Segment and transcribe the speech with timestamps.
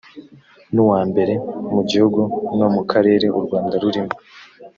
[0.73, 1.33] nuwambere
[1.73, 2.21] mugihugu
[2.57, 4.13] no mu karere u rwanda rurimo